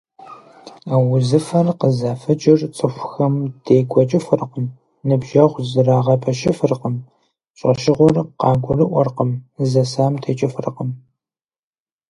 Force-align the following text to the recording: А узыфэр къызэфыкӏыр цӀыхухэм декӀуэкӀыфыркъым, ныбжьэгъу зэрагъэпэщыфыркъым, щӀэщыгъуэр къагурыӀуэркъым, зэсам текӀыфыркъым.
А 0.93 0.95
узыфэр 1.13 1.67
къызэфыкӏыр 1.79 2.59
цӀыхухэм 2.75 3.35
декӀуэкӀыфыркъым, 3.63 4.65
ныбжьэгъу 5.07 5.67
зэрагъэпэщыфыркъым, 5.71 6.95
щӀэщыгъуэр 7.57 8.15
къагурыӀуэркъым, 8.39 9.31
зэсам 9.69 10.13
текӀыфыркъым. 10.21 10.89